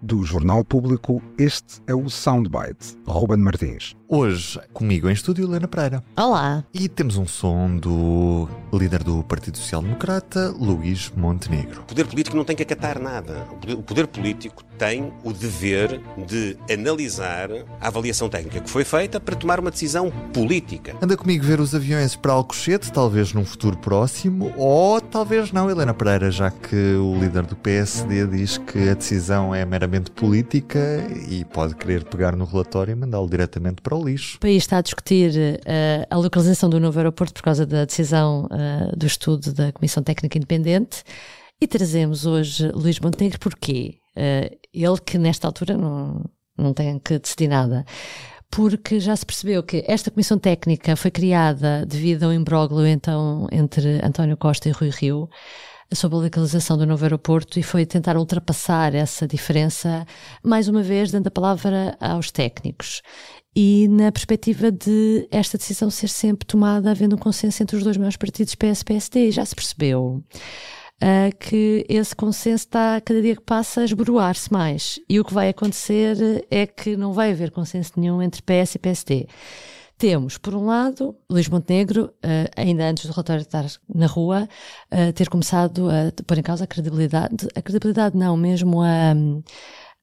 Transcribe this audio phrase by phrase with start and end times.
[0.00, 2.96] Do Jornal Público, este é o Soundbite.
[3.04, 3.96] Ruben Martins.
[4.08, 6.04] Hoje, comigo em estúdio, Helena Pereira.
[6.16, 6.64] Olá.
[6.72, 11.80] E temos um som do líder do Partido Social Democrata, Luís Montenegro.
[11.80, 13.48] O poder político não tem que acatar nada.
[13.76, 17.48] O poder político tem o dever de analisar
[17.80, 20.94] a avaliação técnica que foi feita para tomar uma decisão política.
[21.00, 25.92] Anda comigo ver os aviões para Alcochete, talvez num futuro próximo, ou talvez não, Helena
[25.92, 30.78] Pereira, já que o líder do PSD diz que a decisão é meramente política
[31.28, 34.38] e pode querer pegar no relatório e mandá-lo diretamente para o lixo.
[34.38, 38.46] O país está a discutir uh, a localização do novo aeroporto por causa da decisão
[38.46, 41.04] uh, do estudo da Comissão Técnica Independente
[41.60, 43.98] e trazemos hoje Luís Montenegro porquê?
[44.16, 46.24] Uh, ele que nesta altura não,
[46.56, 47.84] não tem que decidir nada
[48.52, 53.98] porque já se percebeu que esta comissão técnica foi criada devido ao imbróglio então entre
[54.04, 55.28] António Costa e Rui Rio
[55.94, 60.06] sobre a localização do novo aeroporto e foi tentar ultrapassar essa diferença,
[60.42, 63.02] mais uma vez dando a palavra aos técnicos.
[63.56, 67.96] E na perspectiva de esta decisão ser sempre tomada havendo um consenso entre os dois
[67.96, 70.22] maiores partidos, PS e PSD, já se percebeu
[71.02, 75.00] uh, que esse consenso está, cada dia que passa, a esboroar-se mais.
[75.08, 78.78] E o que vai acontecer é que não vai haver consenso nenhum entre PS e
[78.78, 79.26] PSD.
[79.98, 84.48] Temos, por um lado, Luís Montenegro, uh, ainda antes do relatório estar na rua,
[84.90, 89.14] uh, ter começado a pôr em causa a credibilidade, a credibilidade não, mesmo a,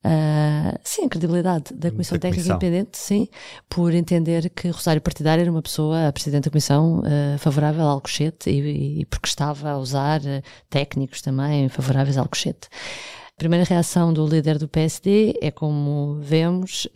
[0.05, 2.55] Uh, sim, a credibilidade da Comissão da Técnica comissão.
[2.55, 3.27] Independente, sim,
[3.69, 7.89] por entender que Rosário Partidário era uma pessoa, a Presidente da Comissão, uh, favorável ao
[7.89, 12.69] Alcochete e, e, porque estava a usar uh, técnicos também favoráveis ao Alcochete.
[13.27, 16.87] A primeira reação do líder do PSD é como vemos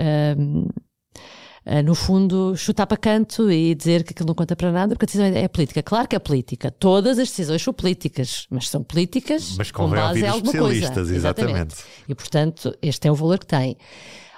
[1.85, 5.07] no fundo, chutar para canto e dizer que aquilo não conta para nada, porque a
[5.07, 5.81] decisão é política.
[5.81, 6.69] Claro que é política.
[6.71, 10.85] Todas as decisões são políticas, mas são políticas mas com base em alguma coisa.
[10.85, 11.15] Exatamente.
[11.15, 11.75] exatamente.
[12.07, 13.77] E, portanto, este é o valor que tem.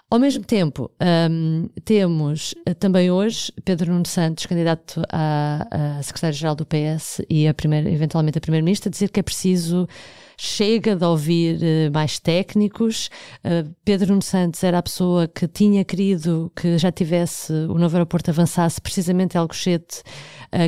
[0.08, 0.92] Ao mesmo tempo,
[1.32, 7.48] um, temos eh, também hoje Pedro Nuno Santos, candidato a, a secretário-geral do PS e
[7.48, 7.56] a
[7.92, 9.88] eventualmente a primeiro-ministro, a dizer que é preciso
[10.38, 13.10] chega de ouvir uh, mais técnicos.
[13.44, 17.96] Uh, Pedro Nuno Santos era a pessoa que tinha querido que já tivesse o novo
[17.96, 20.04] aeroporto avançasse precisamente em Alcochete,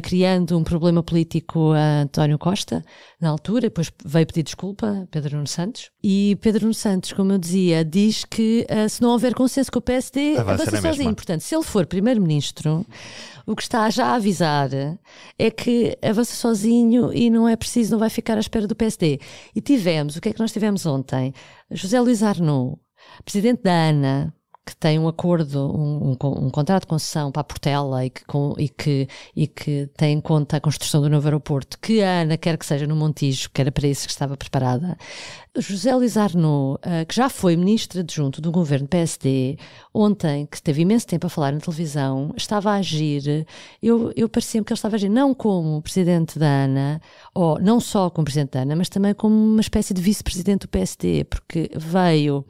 [0.03, 2.83] criando um problema político a António Costa,
[3.21, 5.89] na altura, depois veio pedir desculpa, Pedro Nuno Santos.
[6.03, 9.81] E Pedro Nuno Santos, como eu dizia, diz que se não houver consenso com o
[9.81, 11.15] PSD, avança, avança sozinho.
[11.15, 12.85] Portanto, se ele for primeiro-ministro,
[13.45, 14.69] o que está já a avisar
[15.39, 19.19] é que avança sozinho e não é preciso, não vai ficar à espera do PSD.
[19.55, 21.33] E tivemos, o que é que nós tivemos ontem?
[21.71, 22.77] José Luís Arnaud,
[23.23, 24.33] presidente da ANA,
[24.67, 28.25] que tem um acordo, um, um, um, contrato de concessão para a Portela e que,
[28.25, 32.19] com, e, que, e que tem em conta a construção do novo aeroporto, que a
[32.19, 34.97] ANA quer que seja no Montijo, que era para isso que estava preparada.
[35.55, 35.89] José
[36.19, 39.57] Arnaud, uh, que já foi ministro adjunto do governo PSD,
[39.93, 43.47] ontem, que teve imenso tempo a falar na televisão, estava a agir,
[43.81, 47.01] eu, eu parecia-me que ele estava a agir não como presidente da ANA,
[47.33, 50.67] ou não só como presidente da ANA, mas também como uma espécie de vice-presidente do
[50.67, 52.45] PSD, porque veio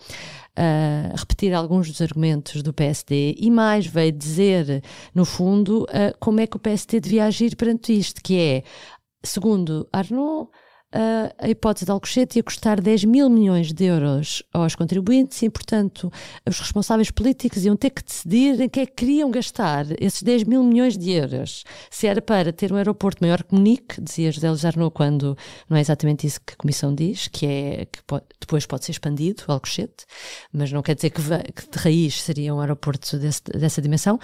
[0.58, 6.40] a repetir alguns dos argumentos do PSD e mais veio dizer, no fundo, uh, como
[6.40, 8.64] é que o PSD devia agir perante isto, que é,
[9.24, 10.50] segundo Arnaud,
[10.94, 15.50] uh, a hipótese de Alcochete ia custar 10 mil milhões de euros aos contribuintes e,
[15.50, 16.12] portanto,
[16.48, 20.44] os responsáveis políticos iam ter que decidir em que é que queriam gastar esses 10
[20.44, 21.64] mil milhões de euros.
[21.90, 25.38] Se era para ter um aeroporto maior que Munique, dizia José Luís Arnaud, quando
[25.70, 28.92] não é exatamente isso que a Comissão diz, que é que pode, depois pode ser
[28.92, 30.06] expandido, Alcochete,
[30.52, 34.20] mas não quer dizer que, que de raiz seria um aeroporto desse, dessa dimensão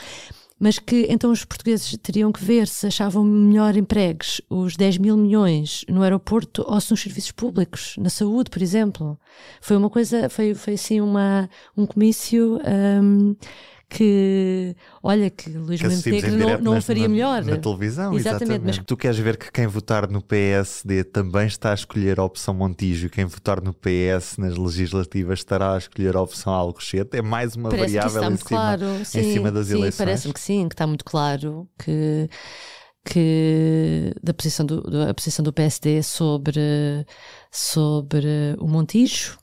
[0.63, 5.18] mas que então os portugueses teriam que ver se achavam melhor empregos os 10 mil
[5.18, 9.19] milhões no aeroporto ou se nos serviços públicos, na saúde, por exemplo.
[9.59, 13.36] Foi uma coisa, foi, foi assim uma, um comício um,
[13.94, 17.44] que, olha, que Luís Montenegro não, não faria melhor.
[17.44, 18.44] Na televisão, exatamente.
[18.44, 18.66] exatamente.
[18.66, 22.56] Mas tu queres ver que quem votar no PSD também está a escolher a opção
[22.56, 27.18] Montijo e quem votar no PS nas legislativas estará a escolher a opção Alcochete?
[27.18, 28.86] É mais uma parece variável em cima, claro.
[28.86, 29.98] em sim, cima das sim, eleições?
[29.98, 32.28] Parece-me que sim, que está muito claro que
[33.06, 37.06] que da posição do, da posição do PSD sobre,
[37.51, 39.38] sobre o Montijo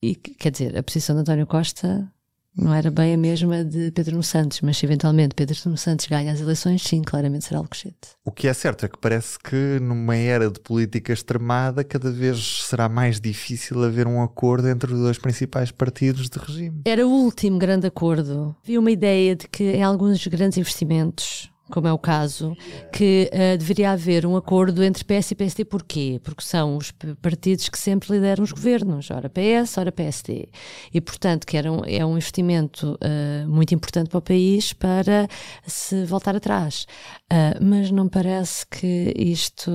[0.00, 2.08] e quer dizer, a posição de António Costa
[2.56, 6.06] não era bem a mesma de Pedro Nuno Santos, mas se eventualmente Pedro Nuno Santos
[6.06, 8.14] ganha as eleições, sim, claramente será Alcochete.
[8.24, 12.64] O que é certo é que parece que numa era de política extremada cada vez
[12.64, 16.82] será mais difícil haver um acordo entre os dois principais partidos de regime.
[16.84, 18.54] Era o último grande acordo.
[18.62, 22.54] Havia uma ideia de que em alguns grandes investimentos como é o caso,
[22.92, 25.64] que uh, deveria haver um acordo entre PS e PSD.
[25.64, 26.20] Porquê?
[26.22, 30.48] Porque são os partidos que sempre lideram os governos, ora PS, ora PSD.
[30.92, 35.26] E, portanto, que era um, é um investimento uh, muito importante para o país para
[35.66, 36.86] se voltar atrás.
[37.32, 39.70] Uh, mas não parece que isto,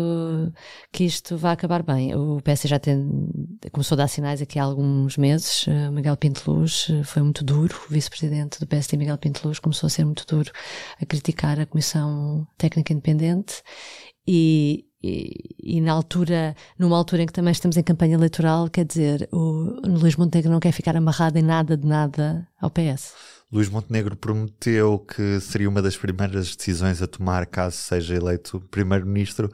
[0.91, 2.15] que isto vá acabar bem.
[2.15, 3.27] O PS já tem,
[3.72, 5.66] começou a dar sinais aqui há alguns meses.
[5.92, 9.90] Miguel Pinto Luz foi muito duro, o vice-presidente do PSD, Miguel Pinto Luz, começou a
[9.90, 10.52] ser muito duro
[11.02, 13.62] a criticar a Comissão Técnica Independente
[14.32, 18.86] e, e, e, na altura, numa altura em que também estamos em campanha eleitoral, quer
[18.86, 23.14] dizer, o Luís Montenegro não quer ficar amarrado em nada de nada ao PS.
[23.52, 29.52] Luís Montenegro prometeu que seria uma das primeiras decisões a tomar caso seja eleito primeiro-ministro,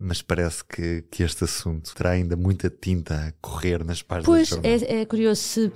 [0.00, 4.64] mas parece que, que este assunto terá ainda muita tinta a correr nas páginas Pois,
[4.64, 5.72] é, é curioso se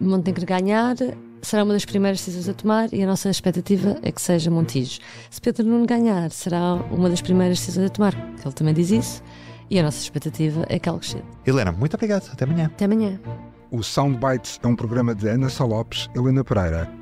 [0.00, 0.96] Montenegro ganhar,
[1.42, 5.00] será uma das primeiras decisões a tomar e a nossa expectativa é que seja Montijo.
[5.30, 8.90] Se Pedro Nuno ganhar, será uma das primeiras decisões a tomar, que ele também diz
[8.90, 9.22] isso,
[9.70, 11.24] e a nossa expectativa é que algo chegue.
[11.46, 12.30] Helena, muito obrigado.
[12.32, 12.66] Até amanhã.
[12.66, 13.20] Até amanhã.
[13.70, 17.01] O Soundbites é um programa de Ana Salopes, Helena Pereira